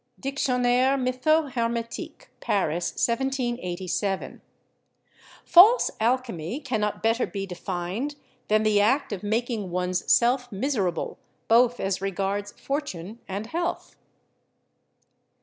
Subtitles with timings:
[0.19, 4.41] "Dictionnaire Mytho hermetique," Paris (1787).
[5.45, 8.15] "False alchemy cannot better be defined
[8.47, 13.95] than the act of making one's self miserable, both as regards for tune and health."